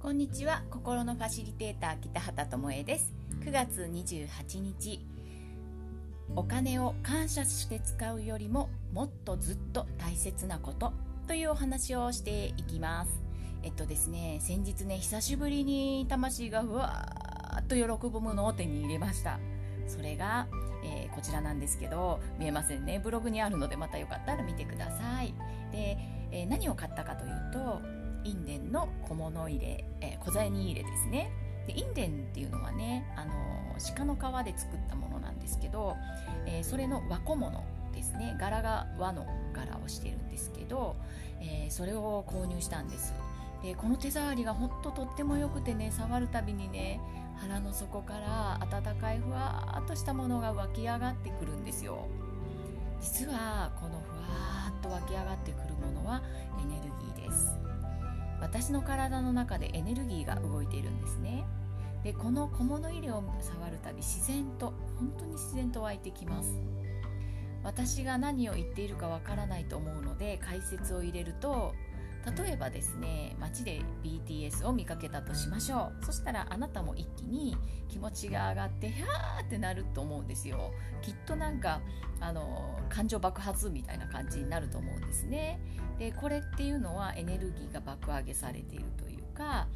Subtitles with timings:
[0.00, 0.62] こんにちは。
[0.70, 3.12] 心のファシリテーター北畑智恵です。
[3.44, 5.04] 9月28日。
[6.34, 10.94] お金を感謝して使うよりももっとずっと大切なこと
[11.26, 13.10] というお話をしていきます。
[13.62, 19.38] えっとですね先日ね久しぶりに魂がふわーっと喜ぶものを手に入れました。
[19.88, 20.46] それが、
[20.84, 23.00] えー、こちらなんですけど見えませんね。
[23.02, 25.34] ブログにあるのでまたよかったら見てください。
[25.72, 25.98] で、
[26.30, 27.80] えー、何を買ったかというと
[28.24, 31.30] インデンの小物入れ、えー、小銭入れですね。
[31.66, 33.32] でインデンっていうのはね、あの
[33.94, 35.96] 鹿の皮で作ったものなんですけど、
[36.46, 38.36] えそれの和小物ですね。
[38.40, 40.96] 柄が和の柄をしてるんですけど、
[41.40, 43.12] えそれを購入したんです。
[43.62, 47.00] でこの手触りがほんととっても良くてね触るたびにね
[47.40, 52.06] 腹の底から温かいふわーっとしたものが湧き上がってくるんですよ。
[53.00, 56.22] 実はこのふわーっと湧き上がってくるものは
[56.60, 56.82] エネル
[57.14, 57.58] ギーです。
[58.40, 61.44] 私の体の中でエネルギーが動いているんですね。
[62.02, 66.58] でこの小物入れを触るたび自然と本当に自然と湧いてきます。
[67.64, 71.74] 私が何を言っているかわからないと思うので解説を入れると
[72.36, 76.04] 例えばですね街で BTS を見かけたとしましょう。
[76.04, 77.56] そしたらあなたも一気に
[77.88, 80.72] 気持ちが上がってヒャーってなると思うんですよ。
[81.02, 81.80] きっとなんか
[82.20, 85.60] あの感情爆発みたいな感じになると思うんですね。
[85.98, 89.66] でこれっていうのはエネルギーが爆上げされているというか、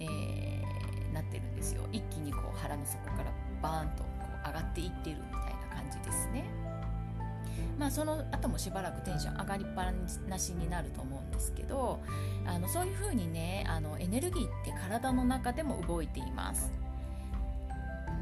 [0.00, 1.82] えー、なってるんですよ。
[1.92, 4.08] 一気にこう腹の底からバーンとこ
[4.44, 5.47] う上がっていってるみたいな。
[7.78, 9.92] まあ、その後もしばらくテンション上がりっぱ
[10.28, 12.00] なしになると思うんですけど
[12.44, 16.72] あのそういうふうにねあのエネルギーって体の中でも動いています。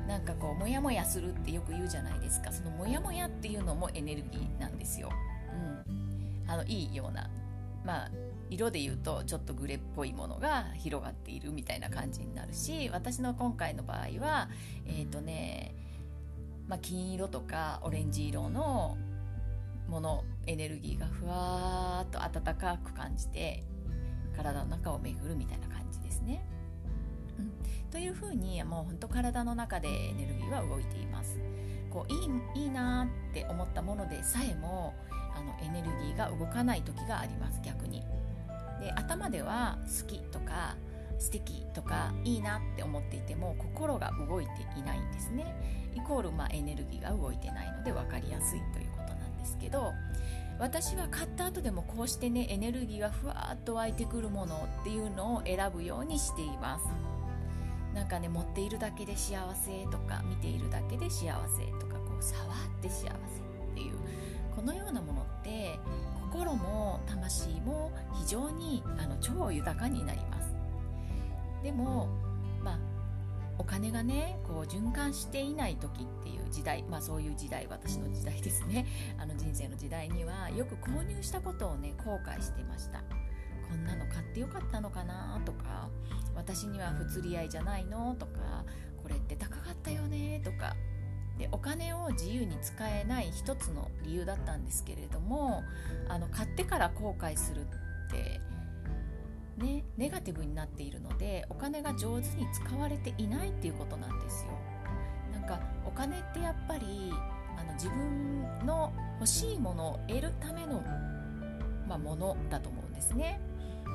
[0.06, 2.52] なんかこうモヤモヤするってよく言うじゃないですか。
[2.52, 5.10] そのモヤモヤっていうのもエネルギーなんですよ、
[5.52, 7.28] うん、あのいいような。
[7.84, 8.10] まあ
[8.50, 14.48] 色で言うとちょっとグレっぽいものが広がっているみたいな感じになるし私の今回の場合は
[14.86, 15.74] えっ、ー、とね、
[16.68, 18.96] まあ、金色とかオレンジ色の
[19.96, 23.64] ものエネルギーがふわーっと温かく感じて
[24.36, 26.44] 体の中を巡るみたいな感じですね。
[27.38, 31.38] うん、というふうにもうほんと体の中でエネルギーは動いています。
[31.90, 34.92] こういいいいなって思ったものでさえも
[35.34, 38.02] あのエネルギーが動かない時があります逆に。
[38.78, 40.76] で頭では好きとか
[41.18, 45.46] 素敵とかいいなって思っていても心が動いていないんですね
[45.94, 48.95] イコールまあエネルギーが動いてないので分かりやすいという
[49.46, 49.94] ですけど
[50.58, 56.86] 私は買った後でもこうしてねエネルギーがふわっと湧いてくるものっていうのを選ぶようにしています。
[57.94, 62.48] なんかね持っているだけで幸せとか見ているだけで幸せとかこう触っ
[62.82, 63.12] て幸せっ
[63.74, 63.94] ていう
[64.54, 65.78] このようなものって
[66.30, 67.90] 心も魂も
[68.20, 70.54] 非常にあの超豊かになります。
[71.62, 72.08] でも
[73.58, 78.86] お金がねこう循環していない時っていう時代まあそういう時代私の時代ですね。
[79.18, 83.02] あの人生の時代にはよく購入したことをね後悔してました。
[83.68, 85.88] こんなの買ってよかったのかなとか
[86.36, 88.64] 私には不釣り合いじゃないのとか
[89.02, 90.74] これって高かったよねとか。
[91.38, 95.62] でお金を自由に使えない一つの理由だったんですけれども
[96.08, 97.64] あの買ってから後悔するっ
[98.10, 98.40] て
[99.56, 104.50] ね、ネガティブになっているのでお金が上手に使われていないっていうことなんですよ。
[105.32, 107.12] なんかお金ってやっぱり
[107.58, 110.82] あの自分の欲しいものを得るための、
[111.88, 113.40] まあ、ものだと思うんですね。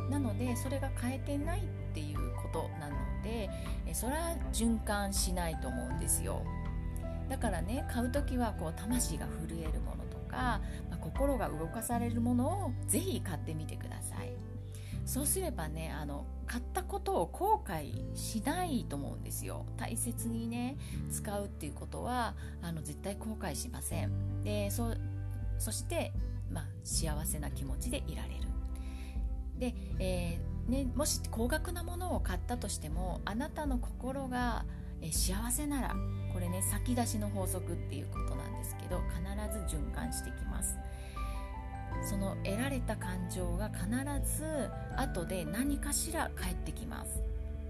[0.09, 3.49] なのでそれが変えてないっていうことなので
[3.93, 6.41] それは循環しないと思うんですよ。
[7.29, 14.33] だからね買う時はこう魂が震えるものとか、まあ、心が動かされるものをぜひ買ってみてください。
[15.05, 19.65] そうすればねあの買ったことを後悔しないと思うんですよ。
[19.77, 20.77] 大切にね
[21.09, 24.43] 使うっていうことはあの絶対後悔しません。
[24.43, 24.93] でそ
[25.57, 26.11] そして、
[26.51, 28.41] まあ、幸せな気持ちでいられる。
[29.57, 34.65] で、えー、ね、もし高額なものを買ったとしてもあなたの心が
[35.11, 35.95] 幸せなら
[36.33, 39.21] これね先出しの法則っていうことなんですけど必
[39.69, 40.77] ず循環してきます。
[42.03, 43.87] その得られた感情が必
[44.37, 44.43] ず
[44.95, 47.21] 後で何かしら返ってきます、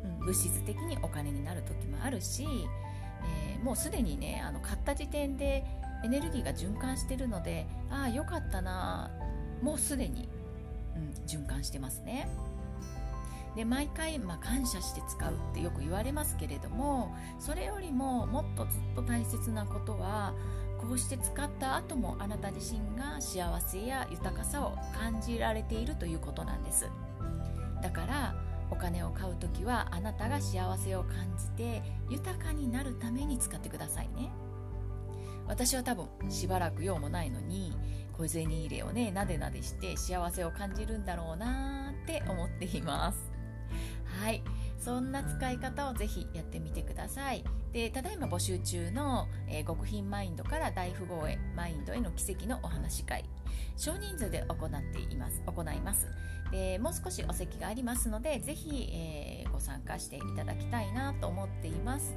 [0.04, 2.46] うん、物質的にお金になる時もあるし、
[3.56, 5.66] えー、もうすでにねあの買った時点で
[6.04, 9.12] エネルギーが循環してるのでああよかったな
[9.62, 10.28] もうすでに、
[10.96, 12.28] うん、循環してますね。
[13.56, 20.34] で毎回、まあ、感謝して使うってよく言われますけれどもそれよりももっとずっと大切なことは
[20.82, 26.90] こうして使った後もあなた自身が幸せや豊かさを感じられているということなんです。
[27.82, 28.36] だから
[28.70, 34.32] お金を買う時はあなたが幸せを感じて豊かになるために使ってくださいね。
[35.48, 37.74] 私は多分しばらく用もないのに
[38.14, 43.32] 小銭入れをねなでなでして幸せを感じるんだろうなって思っています。
[44.22, 44.44] はい。
[44.78, 47.44] そんな使い方をぜひやってみてください。
[47.74, 53.24] でただいま募集中の、えー、極貧マインドから大富豪へマインドへの奇跡のお話し会。
[53.78, 56.08] 少人数で行っています行います。
[56.52, 62.16] でもう少しお席がありますのでぜひ、えー、ご参加していただきたいなと思っています。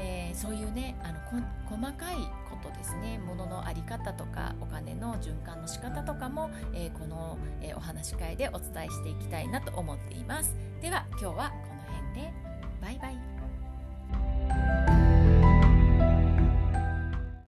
[0.00, 1.18] えー、そういうねあの
[1.64, 2.16] 細かい
[2.48, 10.56] ことですね物の在り方とかお金の循環の仕方とかも、え、この、え、お話し会でお伝えしていきたいなと思っています。
[10.80, 12.48] では今日はこの辺で。
[12.80, 13.37] バイバイ。